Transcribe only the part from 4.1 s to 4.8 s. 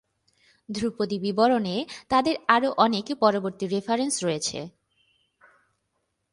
রয়েছে।